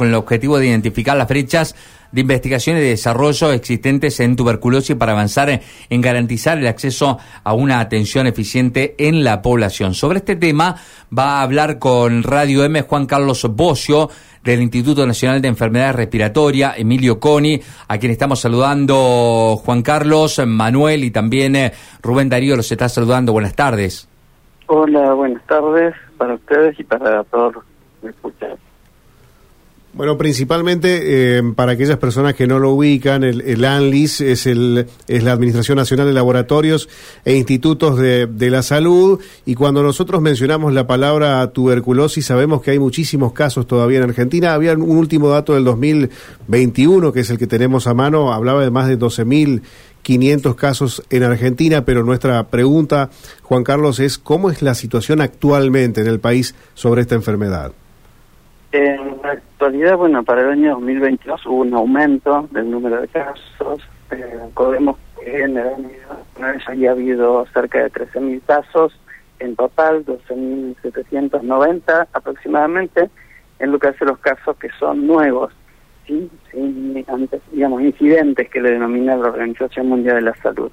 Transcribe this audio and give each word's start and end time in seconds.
con 0.00 0.08
el 0.08 0.14
objetivo 0.14 0.58
de 0.58 0.66
identificar 0.66 1.14
las 1.14 1.28
brechas 1.28 1.76
de 2.10 2.22
investigación 2.22 2.78
y 2.78 2.80
de 2.80 2.88
desarrollo 2.88 3.52
existentes 3.52 4.18
en 4.20 4.34
tuberculosis 4.34 4.96
para 4.96 5.12
avanzar 5.12 5.60
en, 5.90 6.00
garantizar 6.00 6.56
el 6.56 6.66
acceso 6.68 7.18
a 7.44 7.52
una 7.52 7.80
atención 7.80 8.26
eficiente 8.26 8.94
en 8.96 9.24
la 9.24 9.42
población. 9.42 9.92
Sobre 9.92 10.20
este 10.20 10.36
tema 10.36 10.76
va 11.16 11.32
a 11.36 11.42
hablar 11.42 11.78
con 11.78 12.22
Radio 12.22 12.64
M 12.64 12.80
Juan 12.80 13.04
Carlos 13.04 13.46
Bocio 13.50 14.08
del 14.42 14.62
Instituto 14.62 15.06
Nacional 15.06 15.42
de 15.42 15.48
Enfermedades 15.48 15.96
Respiratorias, 15.96 16.78
Emilio 16.78 17.20
Coni, 17.20 17.60
a 17.86 17.98
quien 17.98 18.10
estamos 18.10 18.40
saludando 18.40 19.60
Juan 19.62 19.82
Carlos, 19.82 20.40
Manuel 20.46 21.04
y 21.04 21.10
también 21.10 21.56
eh, 21.56 21.72
Rubén 22.02 22.30
Darío 22.30 22.56
los 22.56 22.72
está 22.72 22.88
saludando. 22.88 23.32
Buenas 23.32 23.54
tardes. 23.54 24.08
Hola, 24.64 25.12
buenas 25.12 25.44
tardes 25.46 25.94
para 26.16 26.36
ustedes 26.36 26.80
y 26.80 26.84
para 26.84 27.22
todos 27.24 27.56
los 27.56 27.64
que 28.00 28.08
escuchan. 28.08 28.69
Bueno, 30.00 30.16
principalmente 30.16 31.36
eh, 31.36 31.42
para 31.54 31.72
aquellas 31.72 31.98
personas 31.98 32.32
que 32.32 32.46
no 32.46 32.58
lo 32.58 32.70
ubican, 32.70 33.22
el, 33.22 33.62
ANLIS 33.62 34.22
es, 34.22 34.46
el, 34.46 34.86
es 35.06 35.22
la 35.22 35.32
Administración 35.32 35.76
Nacional 35.76 36.06
de 36.06 36.14
Laboratorios 36.14 36.88
e 37.22 37.36
Institutos 37.36 37.98
de, 37.98 38.50
la 38.50 38.62
Salud 38.62 39.20
y 39.44 39.54
cuando 39.56 39.82
nosotros 39.82 40.22
mencionamos 40.22 40.72
la 40.72 40.86
palabra 40.86 41.46
tuberculosis 41.52 42.24
sabemos 42.24 42.62
que 42.62 42.70
hay 42.70 42.78
muchísimos 42.78 43.34
casos 43.34 43.66
todavía 43.66 43.98
en 43.98 44.04
Argentina. 44.04 44.54
Había 44.54 44.72
un 44.72 44.96
último 44.96 45.28
dato 45.28 45.52
del 45.52 45.64
2021, 45.64 47.12
que 47.12 47.20
es 47.20 47.28
el 47.28 47.36
que 47.36 47.46
tenemos 47.46 47.86
a 47.86 47.92
mano, 47.92 48.32
hablaba 48.32 48.62
de 48.62 48.70
más 48.70 48.88
de 48.88 48.98
12.500 48.98 50.54
casos 50.54 51.02
en 51.10 51.24
Argentina, 51.24 51.84
pero 51.84 52.04
nuestra 52.04 52.48
pregunta, 52.48 53.10
Juan 53.42 53.64
Carlos, 53.64 54.00
es 54.00 54.16
¿cómo 54.16 54.50
es 54.50 54.62
la 54.62 54.72
situación 54.72 55.20
actualmente 55.20 56.00
en 56.00 56.06
el 56.06 56.20
país 56.20 56.54
sobre 56.72 57.02
esta 57.02 57.16
enfermedad? 57.16 57.72
En 58.72 59.20
la 59.22 59.49
actualidad, 59.60 59.98
bueno, 59.98 60.24
para 60.24 60.40
el 60.40 60.52
año 60.52 60.70
2022 60.70 61.44
hubo 61.44 61.56
un 61.56 61.74
aumento 61.74 62.48
del 62.50 62.70
número 62.70 63.02
de 63.02 63.08
casos. 63.08 63.82
Eh, 64.10 64.40
que 65.20 65.42
en 65.42 65.58
el 65.58 65.66
año 65.66 65.76
2019 65.76 66.58
ya 66.64 66.72
había 66.72 66.92
habido 66.92 67.44
cerca 67.52 67.82
de 67.82 67.92
13.000 67.92 68.40
casos, 68.46 68.98
en 69.38 69.54
total 69.56 70.06
12.790 70.06 72.06
aproximadamente, 72.10 73.10
en 73.58 73.70
lo 73.70 73.78
que 73.78 73.88
hace 73.88 74.06
los 74.06 74.18
casos 74.20 74.56
que 74.56 74.70
son 74.78 75.06
nuevos. 75.06 75.52
¿sí? 76.06 76.30
Antes, 77.06 77.42
digamos, 77.52 77.82
incidentes 77.82 78.48
que 78.48 78.62
le 78.62 78.70
denomina 78.70 79.14
la 79.16 79.28
Organización 79.28 79.90
Mundial 79.90 80.16
de 80.16 80.22
la 80.22 80.34
Salud 80.36 80.72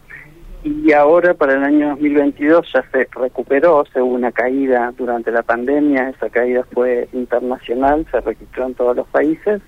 y 0.64 0.92
ahora 0.92 1.34
para 1.34 1.54
el 1.54 1.64
año 1.64 1.90
2022 1.90 2.68
ya 2.74 2.84
se 2.92 3.08
recuperó, 3.12 3.86
se 3.94 4.02
hubo 4.02 4.16
una 4.16 4.32
caída 4.32 4.94
durante 4.98 5.32
la 5.32 5.44
pandemia, 5.44 6.10
esa 6.10 6.30
caída 6.30 6.66
fue 6.74 7.08
internacional, 7.14 8.06
se 8.12 8.20
registró 8.22 8.66
en 8.66 8.74
todos 8.74 8.96
los 8.96 9.08
países. 9.08 9.62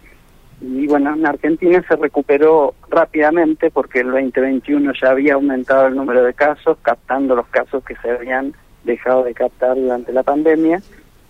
Y 0.62 0.88
bueno, 0.88 1.14
en 1.14 1.26
Argentina 1.26 1.84
se 1.88 1.95
recuperó 1.95 2.73
rápidamente 2.90 3.72
porque 3.72 4.00
el 4.00 4.12
2021 4.12 4.92
ya 5.02 5.12
había 5.12 5.36
aumentado 5.36 5.88
el 5.88 5.95
número 5.95 6.23
de 6.23 6.34
casos, 6.34 6.78
captando 6.82 7.36
los 7.36 7.48
casos 7.48 7.84
que 7.86 7.95
se 7.98 8.12
habían 8.12 8.54
dejado 8.84 9.23
de 9.23 9.34
captar 9.34 9.76
durante 9.76 10.12
la 10.12 10.23
pandemia. 10.23 10.82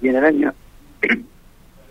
Y 0.02 0.08
en 0.08 0.16
el 0.16 0.26
año 0.26 0.54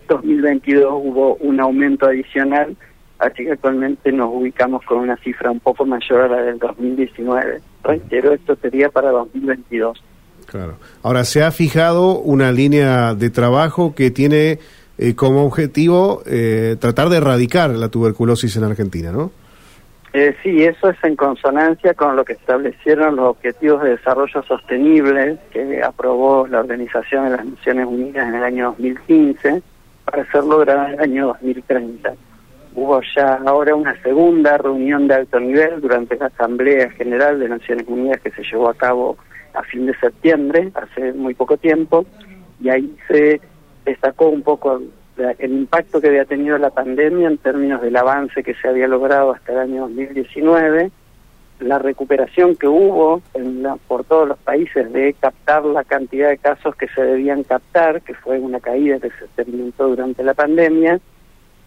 2022 0.09 0.91
hubo 0.91 1.35
un 1.35 1.61
aumento 1.61 2.07
adicional 2.07 2.75
así 3.19 3.43
que 3.43 3.51
actualmente 3.51 4.11
nos 4.11 4.29
ubicamos 4.33 4.83
con 4.85 4.99
una 4.99 5.17
cifra 5.17 5.51
un 5.51 5.59
poco 5.59 5.85
mayor 5.85 6.21
a 6.21 6.27
la 6.27 6.41
del 6.41 6.57
2019. 6.57 7.61
Reitero, 7.83 8.33
esto 8.33 8.55
sería 8.55 8.89
para 8.89 9.11
2022. 9.11 10.01
Claro. 10.45 10.77
Ahora, 11.03 11.25
se 11.25 11.43
ha 11.43 11.51
fijado 11.51 12.17
una 12.17 12.51
línea 12.51 13.13
de 13.13 13.29
trabajo 13.29 13.93
que 13.93 14.09
tiene 14.09 14.59
eh, 14.97 15.15
como 15.15 15.45
objetivo 15.45 16.23
eh, 16.25 16.75
tratar 16.79 17.09
de 17.09 17.17
erradicar 17.17 17.69
la 17.69 17.89
tuberculosis 17.89 18.55
en 18.55 18.63
Argentina, 18.63 19.11
¿no? 19.11 19.31
Eh, 20.11 20.35
sí, 20.41 20.63
eso 20.63 20.89
es 20.89 20.97
en 21.03 21.15
consonancia 21.15 21.93
con 21.93 22.15
lo 22.15 22.25
que 22.25 22.33
establecieron 22.33 23.15
los 23.15 23.27
Objetivos 23.27 23.83
de 23.83 23.91
Desarrollo 23.91 24.41
Sostenible 24.41 25.37
que 25.51 25.83
aprobó 25.83 26.47
la 26.47 26.61
Organización 26.61 27.25
de 27.25 27.37
las 27.37 27.45
Naciones 27.45 27.85
Unidas 27.85 28.27
en 28.27 28.35
el 28.35 28.43
año 28.43 28.65
2015 28.71 29.61
para 30.05 30.31
ser 30.31 30.45
lograda 30.45 30.87
en 30.87 30.93
el 30.95 30.99
año 31.01 31.27
2030 31.27 32.15
hubo 32.75 33.01
ya 33.15 33.35
ahora 33.45 33.75
una 33.75 33.99
segunda 34.01 34.57
reunión 34.57 35.07
de 35.07 35.15
alto 35.15 35.39
nivel 35.39 35.81
durante 35.81 36.17
la 36.17 36.27
Asamblea 36.27 36.89
General 36.91 37.39
de 37.39 37.49
Naciones 37.49 37.85
Unidas 37.87 38.21
que 38.21 38.31
se 38.31 38.43
llevó 38.43 38.69
a 38.69 38.73
cabo 38.73 39.17
a 39.53 39.63
fin 39.63 39.85
de 39.85 39.95
septiembre, 39.97 40.71
hace 40.75 41.13
muy 41.13 41.33
poco 41.33 41.57
tiempo, 41.57 42.05
y 42.61 42.69
ahí 42.69 42.95
se 43.07 43.41
destacó 43.85 44.29
un 44.29 44.43
poco 44.43 44.81
el 45.17 45.51
impacto 45.51 45.99
que 45.99 46.07
había 46.07 46.25
tenido 46.25 46.57
la 46.57 46.69
pandemia 46.69 47.27
en 47.27 47.37
términos 47.37 47.81
del 47.81 47.95
avance 47.97 48.43
que 48.43 48.53
se 48.55 48.67
había 48.69 48.87
logrado 48.87 49.31
hasta 49.31 49.51
el 49.53 49.59
año 49.59 49.81
2019, 49.87 50.91
la 51.59 51.77
recuperación 51.77 52.55
que 52.55 52.67
hubo 52.67 53.21
en 53.33 53.65
por 53.87 54.05
todos 54.05 54.27
los 54.27 54.37
países 54.39 54.91
de 54.93 55.13
captar 55.19 55.65
la 55.65 55.83
cantidad 55.83 56.29
de 56.29 56.37
casos 56.37 56.75
que 56.75 56.87
se 56.87 57.01
debían 57.01 57.43
captar, 57.43 58.01
que 58.01 58.13
fue 58.13 58.39
una 58.39 58.61
caída 58.61 58.99
que 58.99 59.09
se 59.09 59.25
experimentó 59.25 59.89
durante 59.89 60.23
la 60.23 60.33
pandemia, 60.33 60.99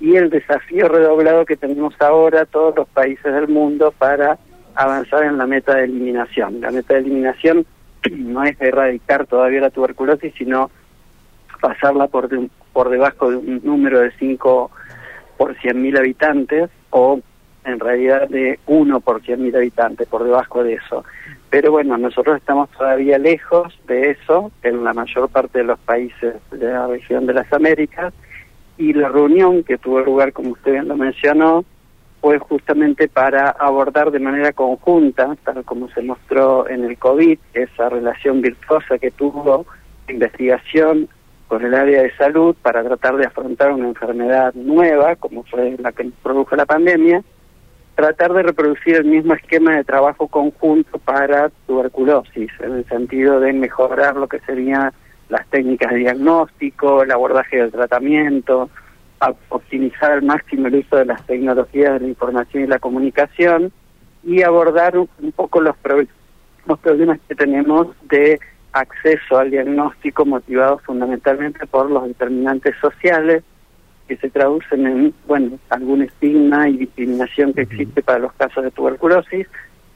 y 0.02 0.16
el 0.16 0.30
desafío 0.30 0.88
redoblado 0.88 1.46
que 1.46 1.56
tenemos 1.56 1.94
ahora 2.00 2.44
todos 2.44 2.74
los 2.74 2.88
países 2.88 3.32
del 3.32 3.46
mundo 3.46 3.94
para 3.96 4.36
avanzar 4.74 5.22
en 5.22 5.38
la 5.38 5.46
meta 5.46 5.76
de 5.76 5.84
eliminación. 5.84 6.60
La 6.60 6.72
meta 6.72 6.94
de 6.94 7.00
eliminación 7.00 7.64
no 8.10 8.42
es 8.42 8.60
erradicar 8.60 9.26
todavía 9.26 9.60
la 9.60 9.70
tuberculosis, 9.70 10.34
sino 10.36 10.72
pasarla 11.60 12.08
por, 12.08 12.28
por 12.72 12.90
debajo 12.90 13.30
de 13.30 13.36
un 13.36 13.60
número 13.62 14.00
de 14.00 14.10
5 14.18 14.72
por 15.36 15.54
100.000 15.54 15.96
habitantes 15.96 16.68
o 16.90 17.20
en 17.64 17.78
realidad 17.78 18.28
de 18.28 18.58
1 18.66 18.98
por 18.98 19.22
100.000 19.22 19.56
habitantes, 19.56 20.08
por 20.08 20.24
debajo 20.24 20.64
de 20.64 20.74
eso. 20.74 21.04
Pero 21.48 21.70
bueno, 21.70 21.96
nosotros 21.96 22.38
estamos 22.38 22.68
todavía 22.70 23.18
lejos 23.18 23.78
de 23.86 24.10
eso 24.10 24.50
en 24.64 24.82
la 24.82 24.94
mayor 24.94 25.28
parte 25.28 25.58
de 25.58 25.64
los 25.64 25.78
países 25.78 26.34
de 26.50 26.72
la 26.72 26.88
región 26.88 27.24
de 27.26 27.34
las 27.34 27.52
Américas 27.52 28.12
y 28.78 28.92
la 28.92 29.08
reunión 29.08 29.62
que 29.62 29.78
tuvo 29.78 30.00
lugar, 30.00 30.32
como 30.32 30.50
usted 30.50 30.72
bien 30.72 30.88
lo 30.88 30.96
mencionó, 30.96 31.64
fue 32.20 32.38
justamente 32.38 33.08
para 33.08 33.50
abordar 33.50 34.10
de 34.12 34.20
manera 34.20 34.52
conjunta, 34.52 35.36
tal 35.44 35.64
como 35.64 35.88
se 35.90 36.02
mostró 36.02 36.68
en 36.68 36.84
el 36.84 36.96
COVID, 36.96 37.38
esa 37.52 37.88
relación 37.88 38.40
virtuosa 38.40 38.98
que 38.98 39.10
tuvo 39.10 39.66
investigación 40.08 41.08
con 41.48 41.64
el 41.64 41.74
área 41.74 42.02
de 42.02 42.14
salud 42.16 42.56
para 42.62 42.82
tratar 42.82 43.16
de 43.16 43.26
afrontar 43.26 43.72
una 43.72 43.88
enfermedad 43.88 44.54
nueva, 44.54 45.16
como 45.16 45.42
fue 45.42 45.76
la 45.78 45.92
que 45.92 46.10
produjo 46.22 46.56
la 46.56 46.64
pandemia, 46.64 47.22
tratar 47.94 48.32
de 48.32 48.42
reproducir 48.42 48.96
el 48.96 49.04
mismo 49.04 49.34
esquema 49.34 49.76
de 49.76 49.84
trabajo 49.84 50.28
conjunto 50.28 50.98
para 50.98 51.50
tuberculosis, 51.66 52.50
en 52.60 52.72
el 52.76 52.84
sentido 52.86 53.40
de 53.40 53.52
mejorar 53.52 54.16
lo 54.16 54.28
que 54.28 54.38
sería 54.40 54.92
las 55.32 55.46
técnicas 55.48 55.90
de 55.90 56.00
diagnóstico, 56.00 57.02
el 57.02 57.10
abordaje 57.10 57.56
del 57.56 57.72
tratamiento, 57.72 58.68
a 59.18 59.32
optimizar 59.48 60.12
al 60.12 60.22
máximo 60.22 60.66
el 60.66 60.74
uso 60.74 60.96
de 60.96 61.06
las 61.06 61.24
tecnologías 61.26 61.94
de 61.94 62.00
la 62.00 62.08
información 62.08 62.64
y 62.64 62.66
la 62.66 62.78
comunicación 62.78 63.72
y 64.22 64.42
abordar 64.42 64.98
un, 64.98 65.08
poco 65.34 65.62
los, 65.62 65.74
los 66.66 66.78
problemas 66.80 67.18
que 67.26 67.34
tenemos 67.34 67.88
de 68.10 68.38
acceso 68.72 69.38
al 69.38 69.50
diagnóstico 69.50 70.26
motivados 70.26 70.82
fundamentalmente 70.82 71.66
por 71.66 71.90
los 71.90 72.06
determinantes 72.08 72.76
sociales 72.78 73.42
que 74.08 74.18
se 74.18 74.28
traducen 74.28 74.86
en, 74.86 75.14
bueno, 75.26 75.58
algún 75.70 76.02
estigma 76.02 76.68
y 76.68 76.76
discriminación 76.76 77.54
que 77.54 77.62
existe 77.62 78.02
para 78.02 78.18
los 78.18 78.34
casos 78.34 78.64
de 78.64 78.70
tuberculosis, 78.70 79.46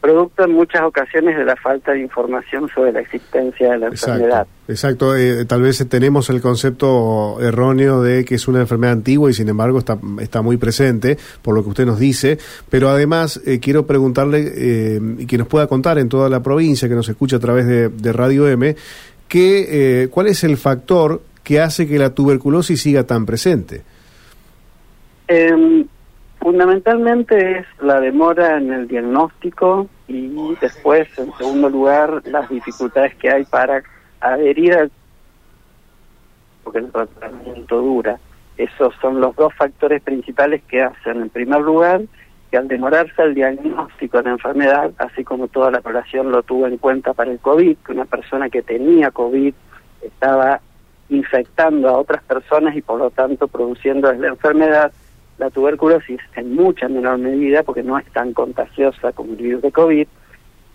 producto 0.00 0.44
en 0.44 0.52
muchas 0.52 0.82
ocasiones 0.82 1.36
de 1.36 1.44
la 1.44 1.56
falta 1.56 1.92
de 1.92 2.00
información 2.00 2.68
sobre 2.74 2.92
la 2.92 3.00
existencia 3.00 3.72
de 3.72 3.78
la 3.78 3.86
enfermedad. 3.88 4.46
Exacto, 4.68 5.16
eh, 5.16 5.44
tal 5.44 5.62
vez 5.62 5.84
tenemos 5.88 6.28
el 6.30 6.40
concepto 6.40 7.38
erróneo 7.40 8.02
de 8.02 8.24
que 8.24 8.34
es 8.34 8.48
una 8.48 8.60
enfermedad 8.60 8.94
antigua 8.94 9.30
y 9.30 9.34
sin 9.34 9.48
embargo 9.48 9.78
está, 9.78 9.98
está 10.20 10.42
muy 10.42 10.56
presente, 10.56 11.16
por 11.42 11.54
lo 11.54 11.62
que 11.62 11.70
usted 11.70 11.86
nos 11.86 11.98
dice, 11.98 12.38
pero 12.68 12.88
además 12.88 13.40
eh, 13.46 13.58
quiero 13.60 13.86
preguntarle, 13.86 14.52
eh, 14.54 15.00
y 15.18 15.26
que 15.26 15.38
nos 15.38 15.48
pueda 15.48 15.66
contar 15.66 15.98
en 15.98 16.08
toda 16.08 16.28
la 16.28 16.42
provincia, 16.42 16.88
que 16.88 16.94
nos 16.94 17.08
escucha 17.08 17.36
a 17.36 17.40
través 17.40 17.66
de, 17.66 18.12
Radio 18.12 18.48
M, 18.48 18.76
que, 19.28 20.08
cuál 20.10 20.28
es 20.28 20.44
el 20.44 20.56
factor 20.56 21.20
que 21.42 21.60
hace 21.60 21.86
que 21.86 21.98
la 21.98 22.10
tuberculosis 22.10 22.80
siga 22.80 23.04
tan 23.04 23.26
presente. 23.26 23.82
Fundamentalmente 26.40 27.58
es 27.58 27.66
la 27.80 28.00
demora 28.00 28.56
en 28.58 28.72
el 28.72 28.86
diagnóstico, 28.86 29.88
y 30.08 30.54
después, 30.60 31.08
en 31.18 31.32
segundo 31.34 31.68
lugar, 31.68 32.22
las 32.26 32.48
dificultades 32.48 33.14
que 33.16 33.30
hay 33.30 33.44
para 33.44 33.82
adherir 34.20 34.74
al 34.74 34.90
porque 36.66 36.80
el 36.80 36.90
tratamiento 36.90 37.80
dura. 37.80 38.18
Esos 38.56 38.92
son 39.00 39.20
los 39.20 39.36
dos 39.36 39.54
factores 39.54 40.02
principales 40.02 40.62
que 40.64 40.82
hacen, 40.82 41.22
en 41.22 41.30
primer 41.30 41.60
lugar, 41.60 42.02
que 42.50 42.56
al 42.56 42.66
demorarse 42.66 43.22
el 43.22 43.34
diagnóstico 43.34 44.18
de 44.18 44.24
la 44.24 44.30
enfermedad, 44.30 44.90
así 44.98 45.22
como 45.22 45.46
toda 45.46 45.70
la 45.70 45.80
población 45.80 46.32
lo 46.32 46.42
tuvo 46.42 46.66
en 46.66 46.78
cuenta 46.78 47.12
para 47.12 47.30
el 47.30 47.38
COVID, 47.38 47.76
que 47.78 47.92
una 47.92 48.04
persona 48.04 48.48
que 48.48 48.62
tenía 48.62 49.12
COVID 49.12 49.54
estaba 50.02 50.60
infectando 51.08 51.88
a 51.88 51.98
otras 51.98 52.22
personas 52.24 52.74
y 52.74 52.82
por 52.82 52.98
lo 52.98 53.10
tanto 53.10 53.46
produciendo 53.46 54.12
la 54.12 54.28
enfermedad, 54.28 54.92
la 55.38 55.50
tuberculosis 55.50 56.20
en 56.34 56.54
mucha 56.54 56.88
menor 56.88 57.18
medida, 57.18 57.62
porque 57.62 57.82
no 57.82 57.98
es 57.98 58.06
tan 58.12 58.32
contagiosa 58.32 59.12
como 59.12 59.32
el 59.32 59.36
virus 59.36 59.62
de 59.62 59.72
COVID, 59.72 60.06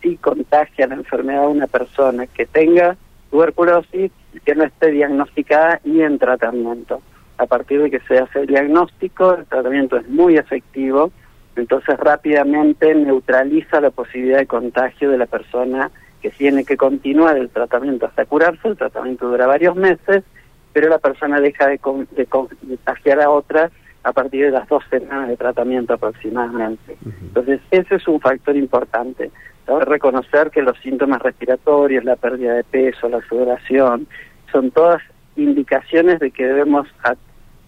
si 0.02 0.18
contagia 0.18 0.88
la 0.88 0.96
enfermedad 0.96 1.46
a 1.46 1.50
una 1.50 1.68
persona 1.68 2.28
que 2.28 2.46
tenga 2.46 2.96
tuberculosis 3.30 4.12
que 4.46 4.56
no 4.56 4.64
esté 4.64 4.92
diagnosticada 4.92 5.80
y 5.84 6.02
en 6.02 6.20
tratamiento. 6.20 7.02
A 7.38 7.46
partir 7.46 7.82
de 7.82 7.90
que 7.90 8.00
se 8.02 8.20
hace 8.20 8.42
el 8.42 8.48
diagnóstico, 8.48 9.36
el 9.36 9.46
tratamiento 9.46 9.98
es 9.98 10.08
muy 10.08 10.38
efectivo, 10.38 11.12
entonces 11.56 12.00
rápidamente 12.00 12.94
neutraliza 12.94 13.82
la 13.82 13.90
posibilidad 13.90 14.38
de 14.38 14.48
contagio 14.48 15.10
de 15.10 15.18
la 15.18 15.26
persona 15.26 15.92
que 16.22 16.30
tiene 16.30 16.64
que 16.64 16.78
continuar 16.78 17.38
el 17.38 17.50
tratamiento 17.50 18.06
hasta 18.06 18.26
curarse, 18.26 18.68
el 18.68 18.78
tratamiento 18.78 19.28
dura 19.28 19.48
varios 19.48 19.76
meses, 19.76 20.24
pero 20.72 20.88
la 20.88 21.00
persona 21.00 21.40
deja 21.40 21.68
de, 21.68 21.80
contagiar 21.80 23.22
a 23.22 23.30
otras 23.30 23.72
a 24.04 24.12
partir 24.14 24.46
de 24.46 24.52
las 24.52 24.68
dos 24.68 24.84
semanas 24.90 25.30
de 25.30 25.38
tratamiento 25.38 25.94
aproximadamente. 25.94 26.98
Entonces, 27.22 27.62
ese 27.70 27.96
es 27.96 28.08
un 28.08 28.20
factor 28.20 28.56
importante. 28.56 29.32
Saber 29.66 29.88
reconocer 29.88 30.50
que 30.50 30.62
los 30.62 30.78
síntomas 30.80 31.22
respiratorios, 31.22 32.04
la 32.04 32.16
pérdida 32.16 32.54
de 32.56 32.64
peso, 32.64 33.08
la 33.10 33.22
sudoración, 33.28 34.08
son 34.52 34.72
todas 34.72 35.02
indicaciones 35.36 36.20
de 36.20 36.32
que 36.32 36.46
debemos 36.46 36.88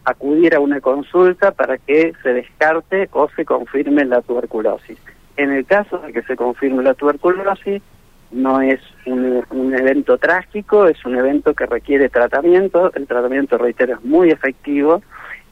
acudir 0.06 0.56
a 0.56 0.60
una 0.60 0.82
consulta 0.82 1.52
para 1.52 1.78
que 1.78 2.14
se 2.24 2.34
descarte 2.34 3.10
o 3.12 3.30
se 3.36 3.46
confirme 3.46 4.04
la 4.06 4.22
tuberculosis. 4.22 4.98
En 5.38 5.52
el 5.52 5.66
caso 5.66 6.00
de 6.00 6.14
que 6.14 6.24
se 6.24 6.36
confirme 6.36 6.84
la 6.84 6.94
tuberculosis, 6.94 7.82
no 8.32 8.62
es 8.62 8.82
un, 9.06 9.44
un, 9.52 9.74
evento 9.76 10.18
trágico, 10.18 10.88
es 10.88 11.06
un 11.06 11.16
evento 11.16 11.54
que 11.54 11.68
requiere 11.68 12.10
tratamiento, 12.10 12.92
el 12.96 13.06
tratamiento, 13.06 13.60
reitero, 13.60 13.94
es 13.94 14.04
muy 14.04 14.32
efectivo 14.32 15.04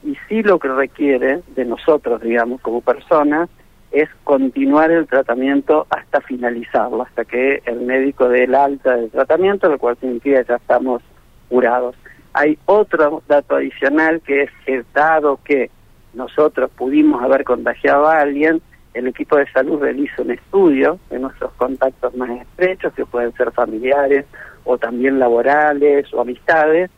y 0.03 0.17
sí 0.27 0.43
lo 0.43 0.59
que 0.59 0.67
requiere 0.67 1.41
de 1.55 1.65
nosotros, 1.65 2.21
digamos, 2.21 2.61
como 2.61 2.81
personas, 2.81 3.49
es 3.91 4.09
continuar 4.23 4.89
el 4.91 5.05
tratamiento 5.07 5.85
hasta 5.89 6.21
finalizarlo, 6.21 7.03
hasta 7.03 7.25
que 7.25 7.61
el 7.65 7.81
médico 7.81 8.29
dé 8.29 8.45
el 8.45 8.55
alta 8.55 8.95
del 8.95 9.11
tratamiento, 9.11 9.69
lo 9.69 9.77
cual 9.77 9.97
significa 9.99 10.41
que 10.41 10.49
ya 10.49 10.55
estamos 10.55 11.01
curados. 11.49 11.95
Hay 12.33 12.57
otro 12.65 13.21
dato 13.27 13.57
adicional 13.57 14.21
que 14.21 14.43
es 14.43 14.51
que 14.65 14.83
dado 14.93 15.39
que 15.43 15.69
nosotros 16.13 16.71
pudimos 16.71 17.21
haber 17.21 17.43
contagiado 17.43 18.07
a 18.07 18.21
alguien, 18.21 18.61
el 18.93 19.07
equipo 19.07 19.37
de 19.37 19.49
salud 19.51 19.79
realiza 19.79 20.21
un 20.21 20.31
estudio 20.31 20.99
de 21.09 21.19
nuestros 21.19 21.51
contactos 21.53 22.15
más 22.15 22.29
estrechos, 22.29 22.93
que 22.93 23.05
pueden 23.05 23.33
ser 23.33 23.51
familiares 23.51 24.25
o 24.63 24.77
también 24.77 25.19
laborales 25.19 26.13
o 26.13 26.21
amistades, 26.21 26.89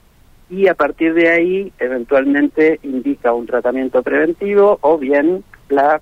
y 0.53 0.67
a 0.67 0.75
partir 0.75 1.15
de 1.15 1.29
ahí 1.29 1.73
eventualmente 1.79 2.79
indica 2.83 3.33
un 3.33 3.47
tratamiento 3.47 4.03
preventivo 4.03 4.77
o 4.81 4.99
bien 4.99 5.43
la 5.69 5.99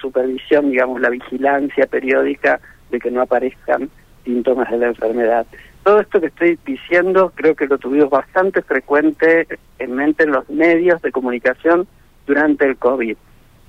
supervisión, 0.00 0.70
digamos, 0.70 1.02
la 1.02 1.10
vigilancia 1.10 1.86
periódica 1.86 2.60
de 2.90 2.98
que 2.98 3.10
no 3.10 3.20
aparezcan 3.20 3.90
síntomas 4.24 4.70
de 4.70 4.78
la 4.78 4.86
enfermedad. 4.86 5.46
Todo 5.84 6.00
esto 6.00 6.18
que 6.18 6.28
estoy 6.28 6.58
diciendo 6.64 7.30
creo 7.34 7.54
que 7.54 7.66
lo 7.66 7.76
tuvimos 7.76 8.08
bastante 8.08 8.62
frecuente 8.62 9.46
en 9.78 9.92
mente 9.94 10.22
en 10.24 10.32
los 10.32 10.48
medios 10.48 11.02
de 11.02 11.12
comunicación 11.12 11.86
durante 12.26 12.64
el 12.64 12.78
COVID. 12.78 13.16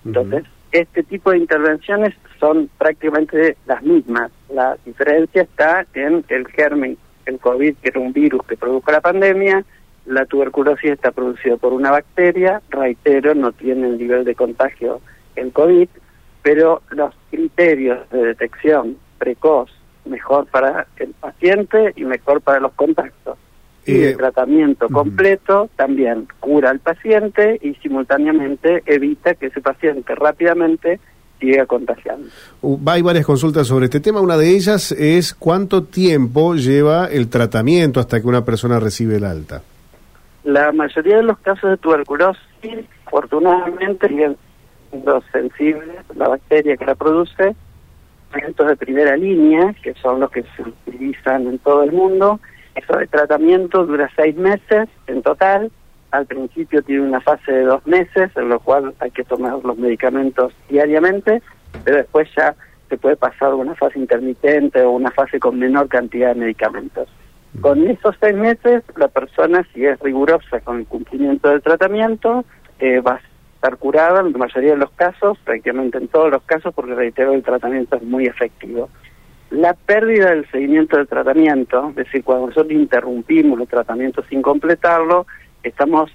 Entonces, 0.06 0.45
este 0.72 1.04
tipo 1.04 1.31
de 1.31 1.39
intervenciones 1.39 2.16
son 2.39 2.69
prácticamente 2.77 3.57
las 3.66 3.84
mismas. 3.84 4.31
La 4.50 4.77
diferencia 4.86 5.42
está 5.42 5.86
en 5.94 6.24
el 6.30 6.48
germen, 6.48 6.98
el 7.25 7.38
COVID, 7.38 7.75
que 7.75 7.89
era 7.89 8.00
un 8.00 8.13
virus 8.13 8.42
que 8.48 8.56
produjo 8.56 8.92
la 8.92 9.01
pandemia, 9.01 9.66
la 10.06 10.25
tuberculosis 10.25 10.92
está 10.92 11.12
producida 11.12 11.57
por 11.57 11.74
una 11.74 11.92
bacteria, 11.92 12.62
reitero, 12.69 13.36
no 13.36 13.51
tiene 13.51 13.88
el 13.88 13.98
nivel 13.98 14.25
de 14.25 14.36
contagio 14.36 15.01
el 15.36 15.51
COVID, 15.51 15.88
pero 16.42 16.81
los 16.89 17.13
criterios 17.30 18.09
de 18.09 18.25
detección 18.25 18.98
precoz, 19.18 19.69
mejor 20.06 20.48
para 20.48 20.88
el 20.98 21.13
paciente 21.13 21.94
y 21.95 22.03
mejor 22.03 22.42
para 22.42 22.59
los 22.59 22.74
contactos. 22.74 23.38
y 23.86 23.95
el 23.95 24.09
eh, 24.09 24.15
tratamiento 24.15 24.89
completo 24.89 25.69
también 25.75 26.27
cura 26.39 26.69
al 26.69 26.80
paciente 26.80 27.59
y 27.62 27.74
simultáneamente 27.75 28.83
evita 28.86 29.33
que 29.36 29.48
ese 29.48 29.62
paciente 29.62 30.13
rápidamente 30.15 31.00
siga 31.39 31.65
contagiando. 31.65 32.27
Uh, 32.62 32.77
hay 32.86 33.01
varias 33.01 33.25
consultas 33.25 33.68
sobre 33.68 33.86
este 33.86 34.00
tema. 34.00 34.21
Una 34.21 34.38
de 34.38 34.50
ellas 34.50 34.92
es 34.92 35.33
cuánto 35.33 35.83
tiempo 35.83 36.56
lleva 36.56 37.07
el 37.07 37.30
tratamiento 37.30 38.00
hasta 38.00 38.21
que 38.21 38.27
una 38.27 38.45
persona 38.45 38.80
recibe 38.80 39.15
el 39.15 39.24
alta. 39.24 39.63
La 40.43 40.71
mayoría 40.71 41.17
de 41.17 41.23
los 41.23 41.38
casos 41.39 41.69
de 41.69 41.77
tuberculosis, 41.77 42.41
afortunadamente, 43.05 44.07
siguen 44.07 44.38
siendo 44.89 45.21
sensibles, 45.31 45.97
la 46.15 46.29
bacteria 46.29 46.77
que 46.77 46.85
la 46.85 46.95
produce, 46.95 47.55
tratamientos 48.31 48.67
de 48.67 48.75
primera 48.75 49.17
línea, 49.17 49.75
que 49.83 49.93
son 49.95 50.19
los 50.19 50.31
que 50.31 50.43
se 50.55 50.63
utilizan 50.63 51.47
en 51.47 51.59
todo 51.59 51.83
el 51.83 51.91
mundo. 51.91 52.39
Eso 52.75 52.97
de 52.97 53.07
tratamiento 53.07 53.85
dura 53.85 54.09
seis 54.15 54.35
meses 54.35 54.89
en 55.07 55.21
total. 55.21 55.71
Al 56.09 56.25
principio 56.25 56.81
tiene 56.81 57.03
una 57.03 57.21
fase 57.21 57.51
de 57.51 57.63
dos 57.63 57.85
meses, 57.85 58.31
en 58.35 58.49
lo 58.49 58.59
cual 58.59 58.93
hay 58.99 59.11
que 59.11 59.23
tomar 59.23 59.63
los 59.63 59.77
medicamentos 59.77 60.53
diariamente, 60.69 61.41
pero 61.83 61.97
después 61.97 62.27
ya 62.35 62.55
se 62.89 62.97
puede 62.97 63.15
pasar 63.15 63.53
una 63.53 63.75
fase 63.75 63.99
intermitente 63.99 64.81
o 64.81 64.91
una 64.91 65.11
fase 65.11 65.39
con 65.39 65.59
menor 65.59 65.88
cantidad 65.88 66.33
de 66.33 66.41
medicamentos. 66.41 67.07
Con 67.59 67.88
esos 67.88 68.15
seis 68.19 68.36
meses, 68.36 68.83
la 68.95 69.09
persona, 69.09 69.68
si 69.74 69.86
es 69.86 70.00
rigurosa 70.00 70.62
con 70.62 70.80
el 70.80 70.88
cumplimiento 70.88 71.50
del 71.50 71.62
tratamiento, 71.62 72.45
eh, 72.80 73.01
va 73.01 73.15
a 73.15 73.21
estar 73.56 73.77
curada 73.77 74.21
en 74.21 74.31
la 74.31 74.38
mayoría 74.38 74.71
de 74.71 74.77
los 74.77 74.92
casos, 74.92 75.38
prácticamente 75.44 75.98
en 75.98 76.07
todos 76.07 76.31
los 76.31 76.42
casos, 76.44 76.74
porque 76.74 76.95
reitero, 76.95 77.33
el 77.33 77.44
tratamiento 77.44 77.98
es 77.98 78.03
muy 78.03 78.25
efectivo. 78.25 78.89
La 79.50 79.74
pérdida 79.74 80.30
del 80.30 80.50
seguimiento 80.50 80.95
del 80.95 81.07
tratamiento, 81.07 81.89
es 81.89 81.95
decir, 81.95 82.24
cuando 82.24 82.48
nosotros 82.48 82.71
interrumpimos 82.71 83.59
el 83.59 83.68
tratamiento 83.68 84.24
sin 84.30 84.42
completarlo, 84.42 85.27
estamos 85.62 86.09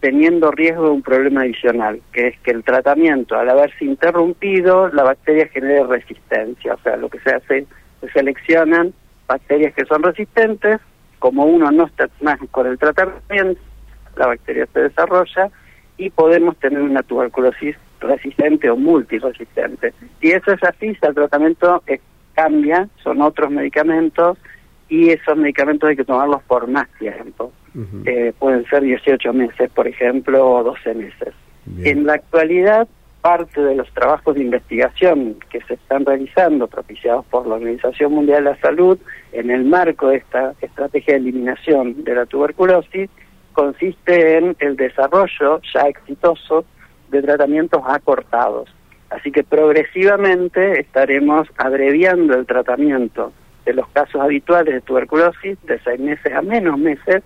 teniendo 0.00 0.52
riesgo 0.52 0.84
de 0.84 0.90
un 0.90 1.02
problema 1.02 1.42
adicional, 1.42 2.00
que 2.12 2.28
es 2.28 2.38
que 2.40 2.52
el 2.52 2.62
tratamiento, 2.62 3.36
al 3.36 3.48
haberse 3.48 3.84
interrumpido, 3.84 4.88
la 4.88 5.02
bacteria 5.02 5.48
genere 5.48 5.84
resistencia. 5.84 6.74
O 6.74 6.78
sea, 6.78 6.96
lo 6.96 7.08
que 7.08 7.18
se 7.18 7.30
hace, 7.30 7.66
se 8.00 8.08
seleccionan 8.12 8.94
bacterias 9.28 9.74
que 9.74 9.84
son 9.84 10.02
resistentes, 10.02 10.80
como 11.18 11.44
uno 11.44 11.70
no 11.70 11.86
está 11.86 12.08
más 12.20 12.38
con 12.50 12.66
el 12.66 12.78
tratamiento, 12.78 13.60
la 14.16 14.26
bacteria 14.26 14.66
se 14.72 14.80
desarrolla 14.80 15.50
y 15.96 16.10
podemos 16.10 16.56
tener 16.56 16.80
una 16.80 17.02
tuberculosis 17.02 17.76
resistente 18.00 18.70
o 18.70 18.76
multiresistente. 18.76 19.92
Si 20.20 20.30
eso 20.30 20.52
es 20.52 20.62
así, 20.64 20.94
si 20.94 21.06
el 21.06 21.14
tratamiento 21.14 21.82
cambia, 22.34 22.88
son 23.02 23.20
otros 23.20 23.50
medicamentos 23.50 24.38
y 24.88 25.10
esos 25.10 25.36
medicamentos 25.36 25.88
hay 25.88 25.96
que 25.96 26.04
tomarlos 26.04 26.42
por 26.44 26.66
más 26.68 26.88
tiempo. 26.98 27.52
Eh, 28.06 28.32
pueden 28.38 28.64
ser 28.66 28.82
18 28.82 29.32
meses, 29.32 29.70
por 29.70 29.86
ejemplo, 29.86 30.50
o 30.50 30.64
12 30.64 30.94
meses. 30.94 31.34
En 31.84 32.06
la 32.06 32.14
actualidad 32.14 32.88
parte 33.20 33.60
de 33.60 33.74
los 33.74 33.90
trabajos 33.92 34.34
de 34.34 34.42
investigación 34.42 35.36
que 35.50 35.60
se 35.62 35.74
están 35.74 36.04
realizando, 36.04 36.66
propiciados 36.66 37.24
por 37.26 37.46
la 37.46 37.56
Organización 37.56 38.12
Mundial 38.12 38.44
de 38.44 38.50
la 38.50 38.60
Salud, 38.60 38.98
en 39.32 39.50
el 39.50 39.64
marco 39.64 40.08
de 40.08 40.18
esta 40.18 40.54
estrategia 40.60 41.14
de 41.14 41.20
eliminación 41.20 42.04
de 42.04 42.14
la 42.14 42.26
tuberculosis, 42.26 43.10
consiste 43.52 44.38
en 44.38 44.56
el 44.60 44.76
desarrollo 44.76 45.60
ya 45.74 45.82
exitoso 45.82 46.64
de 47.10 47.22
tratamientos 47.22 47.82
acortados. 47.86 48.72
Así 49.10 49.32
que 49.32 49.42
progresivamente 49.42 50.80
estaremos 50.80 51.48
abreviando 51.56 52.34
el 52.34 52.46
tratamiento 52.46 53.32
de 53.64 53.72
los 53.72 53.88
casos 53.88 54.20
habituales 54.20 54.74
de 54.74 54.80
tuberculosis 54.82 55.58
de 55.64 55.80
seis 55.80 55.98
meses 56.00 56.32
a 56.32 56.42
menos 56.42 56.78
meses 56.78 57.22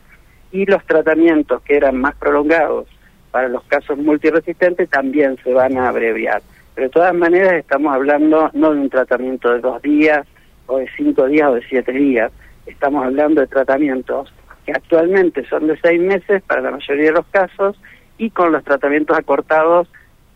y 0.52 0.64
los 0.66 0.84
tratamientos 0.86 1.62
que 1.62 1.76
eran 1.76 1.96
más 1.96 2.14
prolongados 2.16 2.88
para 3.32 3.48
los 3.48 3.64
casos 3.64 3.98
multiresistentes 3.98 4.88
también 4.88 5.36
se 5.42 5.52
van 5.52 5.76
a 5.76 5.88
abreviar. 5.88 6.42
Pero 6.74 6.86
de 6.86 6.92
todas 6.92 7.14
maneras 7.14 7.54
estamos 7.54 7.92
hablando 7.92 8.50
no 8.52 8.72
de 8.72 8.80
un 8.80 8.90
tratamiento 8.90 9.52
de 9.52 9.60
dos 9.60 9.82
días 9.82 10.26
o 10.66 10.78
de 10.78 10.88
cinco 10.96 11.26
días 11.26 11.48
o 11.48 11.54
de 11.54 11.62
siete 11.68 11.92
días, 11.92 12.30
estamos 12.66 13.04
hablando 13.04 13.40
de 13.40 13.48
tratamientos 13.48 14.32
que 14.64 14.72
actualmente 14.72 15.44
son 15.48 15.66
de 15.66 15.76
seis 15.80 16.00
meses 16.00 16.42
para 16.42 16.60
la 16.60 16.70
mayoría 16.70 17.06
de 17.06 17.12
los 17.12 17.26
casos 17.26 17.76
y 18.18 18.30
con 18.30 18.52
los 18.52 18.62
tratamientos 18.62 19.18
acortados 19.18 19.88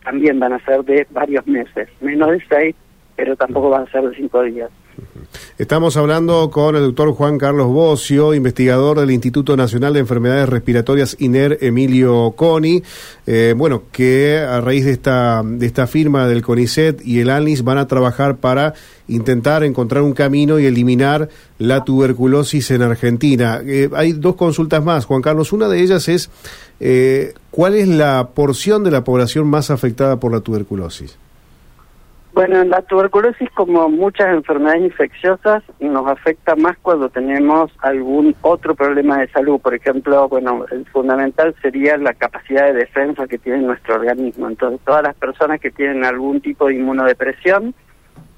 también 0.03 0.39
van 0.39 0.53
a 0.53 0.65
ser 0.65 0.83
de 0.83 1.07
varios 1.11 1.45
meses, 1.47 1.89
menos 2.01 2.31
de 2.31 2.43
seis, 2.49 2.75
pero 3.15 3.35
tampoco 3.35 3.69
van 3.69 3.83
a 3.83 3.91
ser 3.91 4.09
de 4.09 4.15
cinco 4.15 4.41
días. 4.43 4.69
Estamos 5.57 5.97
hablando 5.97 6.49
con 6.51 6.75
el 6.75 6.83
doctor 6.83 7.11
Juan 7.13 7.37
Carlos 7.37 7.67
Bocio, 7.67 8.33
investigador 8.33 8.99
del 8.99 9.11
Instituto 9.11 9.57
Nacional 9.57 9.93
de 9.93 9.99
Enfermedades 9.99 10.49
Respiratorias 10.49 11.15
INER 11.19 11.57
Emilio 11.61 12.31
Coni. 12.35 12.83
Eh, 13.25 13.53
bueno, 13.57 13.83
que 13.91 14.37
a 14.37 14.61
raíz 14.61 14.85
de 14.85 14.91
esta, 14.91 15.41
de 15.43 15.65
esta 15.65 15.87
firma 15.87 16.27
del 16.27 16.43
CONICET 16.43 17.01
y 17.03 17.19
el 17.19 17.29
ANLIS 17.29 17.63
van 17.63 17.79
a 17.79 17.87
trabajar 17.87 18.37
para 18.37 18.73
intentar 19.07 19.63
encontrar 19.63 20.03
un 20.03 20.13
camino 20.13 20.59
y 20.59 20.65
eliminar 20.65 21.29
la 21.57 21.83
tuberculosis 21.83 22.71
en 22.71 22.83
Argentina. 22.83 23.61
Eh, 23.65 23.89
hay 23.95 24.13
dos 24.13 24.35
consultas 24.35 24.83
más, 24.83 25.05
Juan 25.05 25.21
Carlos. 25.21 25.53
Una 25.53 25.67
de 25.67 25.81
ellas 25.81 26.07
es, 26.07 26.29
eh, 26.79 27.33
¿cuál 27.51 27.75
es 27.75 27.87
la 27.87 28.29
porción 28.33 28.83
de 28.83 28.91
la 28.91 29.03
población 29.03 29.47
más 29.47 29.71
afectada 29.71 30.19
por 30.19 30.31
la 30.31 30.41
tuberculosis? 30.41 31.17
Bueno, 32.37 32.63
la 32.65 32.83
tuberculosis, 32.83 33.49
como 33.49 33.89
muchas 33.89 34.27
enfermedades 34.27 34.83
infecciosas, 34.83 35.63
nos 35.79 36.05
afecta 36.05 36.55
más 36.55 36.77
cuando 36.83 37.09
tenemos 37.09 37.71
algún 37.79 38.35
otro 38.43 38.75
problema 38.75 39.17
de 39.17 39.27
salud. 39.29 39.59
Por 39.59 39.73
ejemplo, 39.73 40.29
bueno, 40.29 40.63
el 40.69 40.85
fundamental 40.85 41.55
sería 41.63 41.97
la 41.97 42.13
capacidad 42.13 42.65
de 42.67 42.73
defensa 42.73 43.25
que 43.25 43.39
tiene 43.39 43.63
nuestro 43.63 43.95
organismo. 43.95 44.47
Entonces, 44.47 44.79
todas 44.85 45.01
las 45.01 45.15
personas 45.15 45.59
que 45.59 45.71
tienen 45.71 46.05
algún 46.05 46.39
tipo 46.39 46.67
de 46.67 46.75
inmunodepresión, 46.75 47.73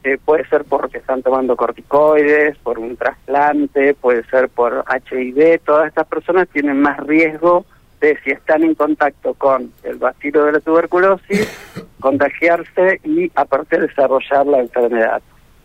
eh, 0.06 0.18
puede 0.24 0.48
ser 0.48 0.64
porque 0.64 1.00
están 1.00 1.22
tomando 1.22 1.58
corticoides, 1.58 2.58
por 2.60 2.80
un 2.80 2.96
trasplante, 2.96 3.96
puede 3.96 4.24
ser 4.28 4.48
por 4.48 4.86
HIV, 4.88 5.60
todas 5.66 5.90
estas 5.90 6.08
personas 6.08 6.48
tienen 6.48 6.82
más 6.82 7.06
riesgo 7.06 7.66
de 8.00 8.18
si 8.24 8.32
están 8.32 8.64
en 8.64 8.76
contacto 8.76 9.34
con 9.34 9.72
el 9.84 9.98
bacilo 9.98 10.46
de 10.46 10.54
la 10.54 10.60
tuberculosis, 10.60 11.48
contagiarse 12.00 13.02
y 13.04 13.32
aparte 13.36 13.80
desarrollar 13.80 14.46
la 14.46 14.60
enfermedad. 14.60 15.22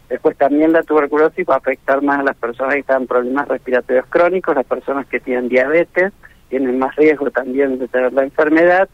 Después 0.09 0.37
también 0.37 0.73
la 0.73 0.83
tuberculosis 0.83 1.47
va 1.49 1.55
a 1.55 1.59
afectar 1.59 2.03
más 2.03 2.21
a 2.21 2.25
las 2.25 2.37
personas 2.37 2.75
que 2.75 2.81
están 2.81 3.03
en 3.03 3.09
problemas 3.09 3.49
respiratorios 3.49 4.07
crónicos, 4.07 4.55
las 4.55 4.67
personas 4.67 5.07
que 5.07 5.21
tienen 5.21 5.49
diabetes, 5.49 6.13
tienen 6.49 6.79
más 6.79 6.95
riesgo 6.97 7.31
también 7.31 7.79
de 7.79 7.89
tener 7.89 8.13
la 8.13 8.25
enfermedad 8.25 8.89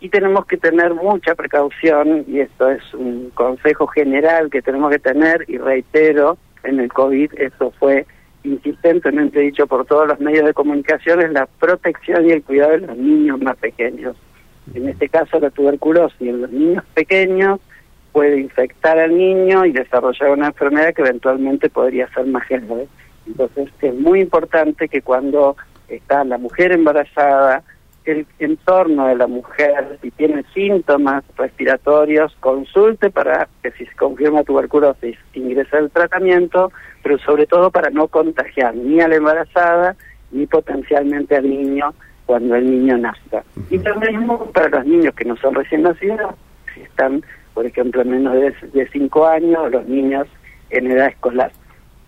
y 0.00 0.08
tenemos 0.08 0.46
que 0.46 0.56
tener 0.56 0.94
mucha 0.94 1.34
precaución 1.34 2.24
y 2.26 2.40
esto 2.40 2.70
es 2.70 2.82
un 2.94 3.30
consejo 3.34 3.86
general 3.86 4.50
que 4.50 4.62
tenemos 4.62 4.90
que 4.90 4.98
tener 4.98 5.44
y 5.48 5.58
reitero, 5.58 6.38
en 6.64 6.80
el 6.80 6.92
COVID 6.92 7.32
eso 7.38 7.72
fue 7.78 8.06
insistentemente 8.44 9.40
dicho 9.40 9.66
por 9.66 9.86
todos 9.86 10.08
los 10.08 10.20
medios 10.20 10.44
de 10.46 10.54
comunicación, 10.54 11.20
es 11.20 11.32
la 11.32 11.46
protección 11.46 12.26
y 12.26 12.32
el 12.32 12.42
cuidado 12.42 12.72
de 12.72 12.86
los 12.86 12.96
niños 12.96 13.40
más 13.40 13.56
pequeños. 13.56 14.16
En 14.74 14.88
este 14.88 15.08
caso, 15.08 15.38
la 15.40 15.50
tuberculosis 15.50 16.20
en 16.20 16.42
los 16.42 16.50
niños 16.50 16.84
pequeños 16.94 17.60
puede 18.12 18.38
infectar 18.40 18.98
al 18.98 19.16
niño 19.16 19.64
y 19.64 19.72
desarrollar 19.72 20.30
una 20.30 20.48
enfermedad 20.48 20.94
que 20.94 21.02
eventualmente 21.02 21.70
podría 21.70 22.08
ser 22.12 22.26
más 22.26 22.46
grave. 22.48 22.86
Entonces, 23.26 23.68
es 23.80 23.94
muy 23.94 24.20
importante 24.20 24.88
que 24.88 25.02
cuando 25.02 25.56
está 25.88 26.24
la 26.24 26.38
mujer 26.38 26.72
embarazada, 26.72 27.62
el 28.04 28.26
entorno 28.38 29.06
de 29.06 29.16
la 29.16 29.26
mujer, 29.26 29.98
si 30.02 30.10
tiene 30.10 30.44
síntomas 30.54 31.24
respiratorios, 31.36 32.34
consulte 32.40 33.10
para 33.10 33.48
que 33.62 33.70
si 33.72 33.86
se 33.86 33.94
confirma 33.94 34.42
tuberculosis 34.42 35.16
ingrese 35.34 35.76
al 35.76 35.90
tratamiento, 35.90 36.72
pero 37.02 37.18
sobre 37.18 37.46
todo 37.46 37.70
para 37.70 37.90
no 37.90 38.08
contagiar 38.08 38.74
ni 38.74 39.00
a 39.00 39.08
la 39.08 39.16
embarazada 39.16 39.96
ni 40.30 40.46
potencialmente 40.46 41.36
al 41.36 41.48
niño 41.48 41.94
cuando 42.26 42.54
el 42.54 42.70
niño 42.70 42.98
nazca. 42.98 43.44
Y 43.70 43.78
lo 43.78 43.96
mismo 43.96 44.46
para 44.52 44.68
los 44.68 44.86
niños 44.86 45.14
que 45.14 45.24
no 45.24 45.36
son 45.36 45.54
recién 45.54 45.82
nacidos, 45.82 46.34
si 46.74 46.80
están, 46.82 47.22
por 47.54 47.66
ejemplo, 47.66 48.04
menos 48.04 48.34
de 48.34 48.88
5 48.90 49.26
años, 49.26 49.70
los 49.70 49.86
niños 49.86 50.26
en 50.70 50.90
edad 50.90 51.08
escolar. 51.08 51.52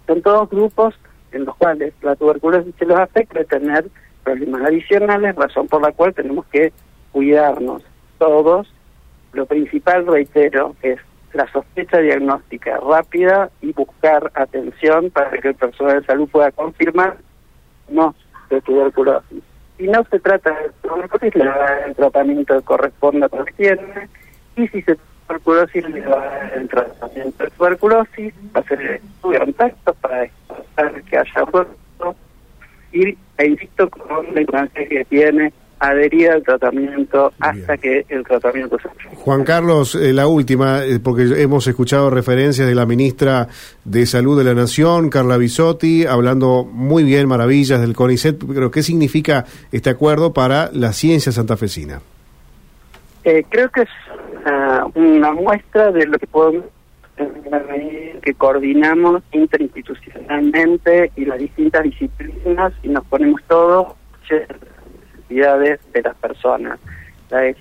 Son 0.06 0.22
todos 0.22 0.48
grupos 0.50 0.94
en 1.32 1.44
los 1.44 1.56
cuales 1.56 1.92
la 2.02 2.16
tuberculosis 2.16 2.74
se 2.78 2.86
los 2.86 2.98
afecta 2.98 3.44
tener 3.44 3.86
problemas 4.24 4.62
adicionales, 4.62 5.36
razón 5.36 5.68
por 5.68 5.82
la 5.82 5.92
cual 5.92 6.14
tenemos 6.14 6.46
que 6.46 6.72
cuidarnos 7.12 7.82
todos. 8.18 8.72
Lo 9.32 9.46
principal, 9.46 10.06
reitero, 10.06 10.74
es 10.82 10.98
la 11.32 11.50
sospecha 11.52 11.98
diagnóstica 11.98 12.78
rápida 12.78 13.50
y 13.60 13.72
buscar 13.72 14.30
atención 14.34 15.10
para 15.10 15.30
que 15.30 15.48
el 15.48 15.54
personal 15.54 16.00
de 16.00 16.06
salud 16.06 16.28
pueda 16.28 16.50
confirmar 16.52 17.16
no 17.88 18.14
de 18.50 18.60
tuberculosis. 18.60 19.42
Si 19.76 19.88
no 19.88 20.04
se 20.10 20.20
trata 20.20 20.50
de 20.50 20.70
tuberculosis, 20.82 21.34
le 21.34 21.48
va 21.48 21.78
el 21.86 21.94
tratamiento 21.94 22.56
que 22.56 22.64
corresponda 22.64 23.26
a 23.26 23.44
tiene, 23.56 24.08
y 24.56 24.68
si 24.68 24.82
se 24.82 24.96
tuberculosis, 25.26 25.88
le 25.88 26.00
va 26.06 26.48
el 26.54 26.68
tratamiento 26.68 27.44
de 27.44 27.50
tuberculosis, 27.50 28.34
va 28.54 28.60
a 28.60 28.74
el 28.74 28.80
estudio 28.80 29.38
de 29.38 29.44
contacto 29.46 29.94
para 29.94 30.20
descartar 30.20 31.02
que 31.02 31.18
haya 31.18 31.46
y 32.94 33.18
e 33.36 33.46
insisto 33.46 33.90
con 33.90 34.32
la 34.32 34.40
importancia 34.40 34.88
que 34.88 35.04
tiene 35.06 35.52
adherir 35.80 36.30
al 36.30 36.42
tratamiento 36.42 37.32
hasta 37.40 37.76
que 37.76 38.06
el 38.08 38.24
tratamiento 38.24 38.78
se 38.78 38.88
Juan 39.16 39.44
Carlos, 39.44 39.96
eh, 39.96 40.12
la 40.12 40.28
última, 40.28 40.84
eh, 40.84 41.00
porque 41.02 41.42
hemos 41.42 41.66
escuchado 41.66 42.10
referencias 42.10 42.68
de 42.68 42.74
la 42.74 42.86
ministra 42.86 43.48
de 43.84 44.06
Salud 44.06 44.38
de 44.38 44.44
la 44.44 44.54
Nación, 44.54 45.10
Carla 45.10 45.36
Bisotti, 45.36 46.06
hablando 46.06 46.64
muy 46.64 47.02
bien, 47.02 47.26
maravillas 47.26 47.80
del 47.80 47.94
CONICET, 47.94 48.44
pero 48.46 48.70
¿qué 48.70 48.82
significa 48.82 49.44
este 49.72 49.90
acuerdo 49.90 50.32
para 50.32 50.70
la 50.72 50.92
ciencia 50.92 51.32
santafesina? 51.32 52.00
Eh, 53.24 53.44
creo 53.48 53.68
que 53.70 53.82
es 53.82 53.88
ah, 54.46 54.86
una 54.94 55.32
muestra 55.32 55.90
de 55.90 56.06
lo 56.06 56.18
que 56.18 56.26
podemos 56.26 56.64
que 57.16 58.34
coordinamos 58.34 59.22
interinstitucionalmente 59.32 61.12
y 61.16 61.24
las 61.24 61.38
distintas 61.38 61.84
disciplinas 61.84 62.72
y 62.82 62.88
nos 62.88 63.04
ponemos 63.06 63.42
todos 63.46 63.94
necesidades 64.30 65.80
de 65.92 66.02
las 66.02 66.16
personas. 66.16 66.78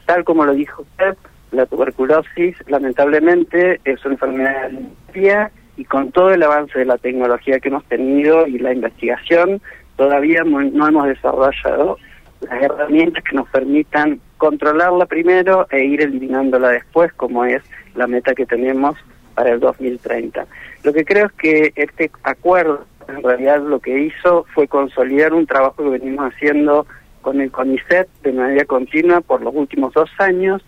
Tal 0.06 0.24
como 0.24 0.46
lo 0.46 0.54
dijo 0.54 0.84
usted, 0.84 1.18
la 1.52 1.66
tuberculosis 1.66 2.56
lamentablemente 2.68 3.80
es 3.86 4.04
una 4.06 4.16
enfermedad 4.16 4.72
limpia 4.72 5.52
y 5.78 5.86
con 5.86 6.12
todo 6.12 6.34
el 6.34 6.44
avance 6.44 6.78
de 6.78 6.86
la 6.86 6.98
tecnología 6.98 7.60
que 7.60 7.70
hemos 7.70 7.84
tenido 7.86 8.48
y 8.48 8.60
la 8.60 8.74
investigación, 8.74 9.62
todavía 9.96 10.44
no 10.44 10.88
hemos 10.88 11.08
desarrollado 11.08 11.98
las 12.42 12.62
herramientas 12.62 13.24
que 13.24 13.36
nos 13.36 13.48
permitan 13.50 14.20
controlarla 14.38 15.06
primero 15.06 15.68
e 15.72 15.84
ir 15.86 16.02
eliminándola 16.02 16.70
después, 16.70 17.12
como 17.14 17.46
es 17.46 17.64
la 17.96 18.08
meta 18.08 18.34
que 18.36 18.46
tenemos 18.46 18.96
para 19.36 19.52
el 19.52 19.60
2030. 19.60 20.46
Lo 20.84 20.94
que 20.94 21.06
creo 21.06 21.28
es 21.28 21.32
que 21.34 21.74
este 21.76 22.12
acuerdo 22.24 22.86
en 23.08 23.24
realidad 23.24 23.62
lo 23.62 23.80
que 23.80 23.98
hizo 24.00 24.46
fue 24.54 24.68
consolidar 24.68 25.34
un 25.34 25.46
trabajo 25.46 25.84
que 25.84 25.90
venimos 25.90 26.34
haciendo 26.34 26.86
con 27.22 27.42
el 27.42 27.52
CONICET 27.52 28.08
de 28.22 28.34
manera 28.34 28.66
continua 28.66 29.22
por 29.22 29.42
los 29.42 29.54
últimos 29.56 29.94
dos 29.94 30.10
años, 30.20 30.62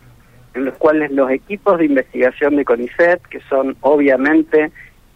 en 0.53 0.65
los 0.65 0.75
cuales 0.75 1.12
los 1.12 1.29
equipos 1.31 1.77
de 1.79 1.86
investigación 1.86 2.55
de 2.55 2.65
CONICET, 2.65 3.22
que 3.24 3.41
son 3.50 3.75
obviamente 3.81 4.72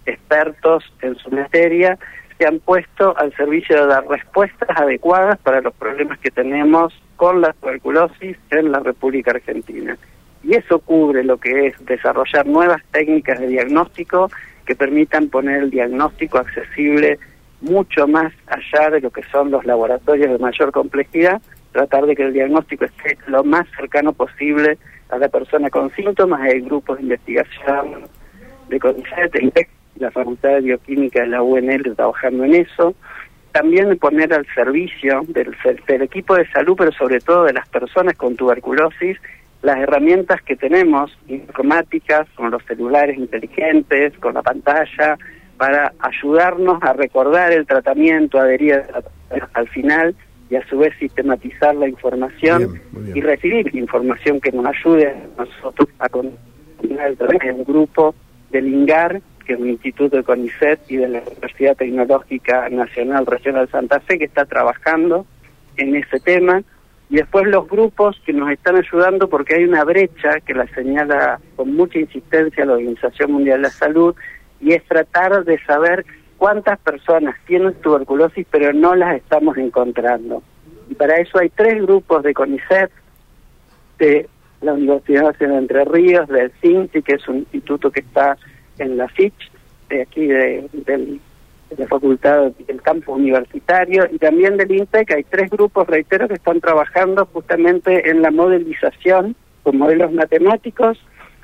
expertos 0.06 0.84
en 1.02 1.16
su 1.16 1.30
materia, 1.32 1.98
se 2.38 2.46
han 2.46 2.60
puesto 2.60 3.18
al 3.18 3.34
servicio 3.36 3.82
de 3.82 3.88
dar 3.88 4.08
respuestas 4.08 4.70
adecuadas 4.76 5.38
para 5.40 5.62
los 5.62 5.74
problemas 5.74 6.20
que 6.20 6.32
tenemos 6.32 6.94
con 7.16 7.42
la 7.42 7.54
tuberculosis 7.54 8.38
en 8.52 8.72
la 8.72 8.80
República 8.80 9.32
Argentina 9.32 9.98
y 10.44 10.56
eso 10.56 10.80
cubre 10.80 11.24
lo 11.24 11.38
que 11.38 11.68
es 11.68 11.86
desarrollar 11.86 12.46
nuevas 12.48 12.82
técnicas 12.92 13.40
de 13.40 13.48
diagnóstico 13.48 14.30
que 14.66 14.76
permitan 14.76 15.30
poner 15.30 15.64
el 15.64 15.70
diagnóstico 15.70 16.38
accesible 16.38 17.20
mucho 17.62 18.08
más 18.08 18.32
allá 18.48 18.90
de 18.90 19.02
lo 19.02 19.12
que 19.12 19.24
son 19.32 19.52
los 19.52 19.66
laboratorios 19.66 20.32
de 20.32 20.38
mayor 20.38 20.72
complejidad, 20.72 21.42
tratar 21.72 22.06
de 22.06 22.16
que 22.16 22.24
el 22.24 22.34
diagnóstico 22.34 22.86
esté 22.86 23.18
lo 23.28 23.44
más 23.44 23.68
cercano 23.76 24.14
posible 24.14 24.78
a 25.10 25.18
la 25.18 25.28
persona 25.28 25.70
con 25.70 25.92
síntomas. 25.96 26.42
Hay 26.42 26.62
grupos 26.62 26.98
de 26.98 27.04
investigación 27.04 28.06
de 28.70 28.80
CONICET, 28.80 29.68
la 29.96 30.12
Facultad 30.12 30.50
de 30.50 30.62
Bioquímica 30.62 31.22
de 31.22 31.28
la 31.28 31.42
UNL 31.42 31.96
trabajando 31.96 32.46
en 32.46 32.56
eso. 32.56 32.96
También 33.52 33.98
poner 33.98 34.34
al 34.34 34.46
servicio 34.54 35.22
del, 35.28 35.56
del 35.88 36.02
equipo 36.04 36.36
de 36.36 36.48
salud, 36.52 36.76
pero 36.78 36.92
sobre 36.92 37.20
todo 37.20 37.46
de 37.46 37.54
las 37.54 37.68
personas 37.68 38.16
con 38.16 38.36
tuberculosis, 38.36 39.18
las 39.62 39.78
herramientas 39.78 40.42
que 40.42 40.56
tenemos 40.56 41.18
informáticas, 41.28 42.28
con 42.36 42.52
los 42.52 42.64
celulares 42.66 43.18
inteligentes, 43.18 44.18
con 44.20 44.34
la 44.34 44.42
pantalla, 44.42 45.18
para 45.58 45.94
ayudarnos 46.00 46.82
a 46.82 46.94
recordar 46.94 47.52
el 47.52 47.68
tratamiento, 47.68 48.40
adherir 48.40 48.82
al 49.54 49.68
final 49.68 50.16
y 50.50 50.56
a 50.56 50.66
su 50.68 50.78
vez 50.78 50.94
sistematizar 50.98 51.76
la 51.76 51.88
información 51.88 52.82
y 53.14 53.22
recibir 53.22 53.76
información 53.76 54.40
que 54.40 54.52
nos 54.52 54.66
ayude 54.66 55.10
a 55.10 55.44
nosotros 55.44 55.90
a 56.00 56.10
continuar 56.10 57.08
el 57.42 57.56
un 57.56 57.64
grupo 57.66 58.16
del 58.50 58.68
INGAR, 58.68 59.22
que 59.46 59.54
es 59.54 59.60
un 59.60 59.70
instituto 59.70 60.16
de 60.16 60.24
CONICET 60.24 60.80
y 60.90 60.98
de 60.98 61.10
la 61.10 61.22
Universidad 61.22 61.76
Tecnológica 61.76 62.70
Nacional 62.70 63.26
Regional 63.26 63.70
Santa 63.70 64.00
Fe, 64.00 64.18
que 64.18 64.26
está 64.26 64.46
trabajando 64.46 65.26
en 65.76 65.96
ese 65.96 66.20
tema 66.20 66.64
y 67.10 67.16
después 67.16 67.48
los 67.48 67.68
grupos 67.68 68.22
que 68.26 68.34
nos 68.34 68.52
están 68.52 68.76
ayudando 68.76 69.28
porque 69.28 69.56
hay 69.56 69.64
una 69.64 69.84
brecha 69.84 70.40
que 70.46 70.54
la 70.54 70.68
señala 70.68 71.40
con 71.56 71.76
mucha 71.76 72.00
insistencia 72.00 72.66
la 72.66 72.74
Organización 72.74 73.32
Mundial 73.32 73.58
de 73.58 73.64
la 73.64 73.70
Salud 73.70 74.16
y 74.62 74.74
es 74.74 74.84
tratar 74.86 75.44
de 75.44 75.60
saber 75.64 76.06
cuántas 76.38 76.78
personas 76.80 77.36
tienen 77.48 77.74
tuberculosis 77.76 78.46
pero 78.52 78.74
no 78.74 78.96
las 78.96 79.16
estamos 79.16 79.58
encontrando. 79.58 80.44
Y 80.90 80.96
para 80.96 81.18
eso 81.18 81.40
hay 81.40 81.50
tres 81.50 81.82
grupos 81.82 82.24
de 82.24 82.34
CONICET, 82.34 82.92
de 83.98 84.30
la 84.62 84.74
Universidad 84.74 85.24
Nacional 85.24 85.56
de 85.56 85.62
Entre 85.62 85.86
Ríos, 85.86 86.28
del 86.28 86.52
CINCI, 86.62 87.02
que 87.02 87.16
es 87.16 87.28
un 87.28 87.38
instituto 87.38 87.92
que 87.92 88.02
está 88.02 88.38
en 88.78 88.98
la 88.98 89.08
FICH, 89.08 89.52
de 89.90 90.02
aquí 90.02 90.28
de, 90.28 91.20
la 91.78 91.88
facultad 91.88 92.52
del 92.68 92.82
campo 92.82 93.14
universitario, 93.14 94.08
y 94.12 94.18
también 94.18 94.58
del 94.58 94.72
INTEC. 94.72 95.12
Hay 95.12 95.24
tres 95.24 95.50
grupos, 95.50 95.88
reitero, 95.88 96.28
que 96.28 96.36
están 96.36 96.60
trabajando 96.60 97.26
justamente 97.28 98.10
en 98.10 98.22
la 98.22 98.32
modelización 98.32 99.36
con 99.64 99.78
modelos 99.78 100.12
matemáticos 100.12 100.98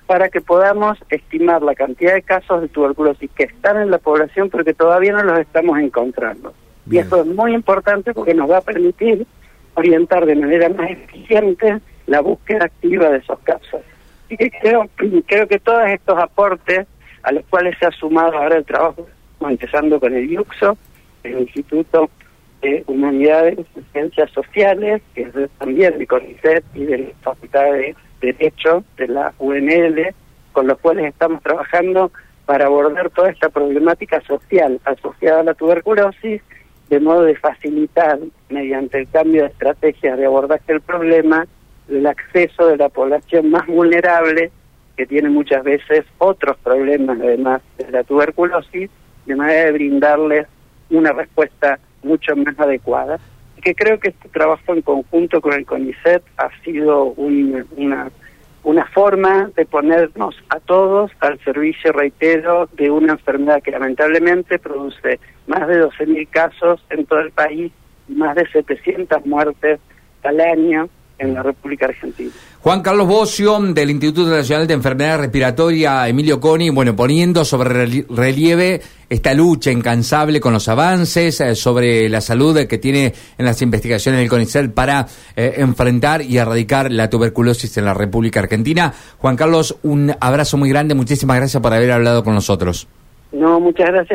para 0.07 0.29
que 0.29 0.41
podamos 0.41 0.97
estimar 1.09 1.61
la 1.63 1.75
cantidad 1.75 2.13
de 2.13 2.21
casos 2.21 2.61
de 2.61 2.67
tuberculosis 2.67 3.29
que 3.31 3.43
están 3.43 3.81
en 3.81 3.91
la 3.91 3.97
población, 3.97 4.49
pero 4.49 4.63
que 4.63 4.73
todavía 4.73 5.13
no 5.13 5.23
los 5.23 5.39
estamos 5.39 5.79
encontrando. 5.79 6.53
Y 6.89 6.99
eso 6.99 7.21
es 7.21 7.27
muy 7.27 7.53
importante 7.53 8.13
porque 8.13 8.35
nos 8.35 8.49
va 8.49 8.57
a 8.57 8.61
permitir 8.61 9.25
orientar 9.73 10.25
de 10.25 10.35
manera 10.35 10.69
más 10.69 10.91
eficiente 10.91 11.79
la 12.05 12.21
búsqueda 12.21 12.65
activa 12.65 13.09
de 13.09 13.17
esos 13.17 13.39
casos. 13.39 13.81
Y 14.29 14.37
que 14.37 14.51
creo, 14.51 14.87
creo 15.25 15.47
que 15.47 15.59
todos 15.59 15.87
estos 15.89 16.17
aportes 16.17 16.87
a 17.23 17.31
los 17.31 17.43
cuales 17.45 17.75
se 17.79 17.87
ha 17.87 17.91
sumado 17.91 18.37
ahora 18.37 18.57
el 18.57 18.65
trabajo, 18.65 19.07
empezando 19.41 19.99
con 19.99 20.13
el 20.13 20.29
IUXO, 20.31 20.77
el 21.23 21.39
Instituto 21.39 22.09
de 22.61 22.83
Humanidades 22.87 23.59
y 23.75 23.81
Ciencias 23.91 24.31
Sociales, 24.31 25.01
que 25.13 25.23
es 25.23 25.33
también 25.59 25.97
de 25.97 26.07
CONICET 26.07 26.63
y 26.73 26.85
de 26.85 26.97
la 26.97 27.09
Facultad 27.21 27.65
de 27.73 27.95
Derecho 28.21 28.83
de 28.97 29.07
la 29.07 29.33
UNL, 29.39 30.13
con 30.51 30.67
los 30.67 30.79
cuales 30.79 31.05
estamos 31.05 31.43
trabajando 31.43 32.11
para 32.45 32.65
abordar 32.65 33.09
toda 33.09 33.29
esta 33.29 33.49
problemática 33.49 34.21
social 34.21 34.79
asociada 34.85 35.41
a 35.41 35.43
la 35.43 35.53
tuberculosis, 35.53 36.41
de 36.89 36.99
modo 36.99 37.23
de 37.23 37.35
facilitar, 37.35 38.19
mediante 38.49 38.99
el 38.99 39.09
cambio 39.09 39.43
de 39.43 39.49
estrategias 39.49 40.17
de 40.17 40.25
abordaje 40.25 40.63
del 40.67 40.81
problema, 40.81 41.47
el 41.89 42.05
acceso 42.05 42.67
de 42.67 42.77
la 42.77 42.89
población 42.89 43.49
más 43.49 43.65
vulnerable, 43.67 44.51
que 44.95 45.05
tiene 45.05 45.29
muchas 45.29 45.63
veces 45.63 46.05
otros 46.19 46.57
problemas 46.57 47.19
además 47.19 47.61
de 47.77 47.91
la 47.91 48.03
tuberculosis, 48.03 48.89
de 49.25 49.35
manera 49.35 49.65
de 49.65 49.71
brindarles 49.71 50.47
una 50.89 51.11
respuesta 51.11 51.79
mucho 52.03 52.35
más 52.35 52.59
adecuada. 52.59 53.19
Que 53.61 53.73
creo 53.73 53.99
que 53.99 54.09
este 54.09 54.29
trabajo 54.29 54.73
en 54.73 54.81
conjunto 54.81 55.41
con 55.41 55.53
el 55.53 55.65
CONICET 55.65 56.23
ha 56.37 56.49
sido 56.63 57.05
una, 57.17 57.65
una 58.63 58.85
forma 58.87 59.49
de 59.55 59.65
ponernos 59.65 60.35
a 60.49 60.59
todos 60.59 61.11
al 61.19 61.39
servicio, 61.39 61.91
reitero, 61.91 62.69
de 62.73 62.91
una 62.91 63.13
enfermedad 63.13 63.63
que 63.63 63.71
lamentablemente 63.71 64.59
produce 64.59 65.19
más 65.47 65.67
de 65.67 65.83
12.000 65.83 66.27
casos 66.29 66.85
en 66.91 67.05
todo 67.05 67.19
el 67.19 67.31
país 67.31 67.71
y 68.07 68.13
más 68.13 68.35
de 68.35 68.47
700 68.49 69.25
muertes 69.25 69.79
al 70.23 70.39
año 70.41 70.89
en 71.17 71.33
la 71.33 71.43
República 71.43 71.85
Argentina. 71.85 72.31
Juan 72.61 72.81
Carlos 72.81 73.07
Bocio, 73.07 73.59
del 73.59 73.91
Instituto 73.91 74.29
Nacional 74.29 74.67
de 74.67 74.73
Enfermedad 74.73 75.19
Respiratoria, 75.19 76.07
Emilio 76.07 76.39
Coni, 76.39 76.69
bueno, 76.69 76.95
poniendo 76.95 77.45
sobre 77.45 78.03
relieve 78.09 78.81
esta 79.07 79.33
lucha 79.33 79.71
incansable 79.71 80.39
con 80.39 80.53
los 80.53 80.67
avances 80.67 81.39
eh, 81.41 81.55
sobre 81.55 82.09
la 82.09 82.21
salud 82.21 82.65
que 82.65 82.77
tiene 82.77 83.13
en 83.37 83.45
las 83.45 83.61
investigaciones 83.61 84.19
del 84.19 84.29
CONICET 84.29 84.73
para 84.73 85.05
eh, 85.35 85.53
enfrentar 85.57 86.21
y 86.23 86.37
erradicar 86.37 86.91
la 86.91 87.09
tuberculosis 87.09 87.77
en 87.77 87.85
la 87.85 87.93
República 87.93 88.39
Argentina. 88.39 88.93
Juan 89.19 89.35
Carlos, 89.35 89.77
un 89.83 90.13
abrazo 90.19 90.57
muy 90.57 90.69
grande, 90.69 90.95
muchísimas 90.95 91.37
gracias 91.37 91.61
por 91.61 91.73
haber 91.73 91.91
hablado 91.91 92.23
con 92.23 92.33
nosotros. 92.33 92.87
No, 93.31 93.59
muchas 93.59 93.87
gracias. 93.87 94.11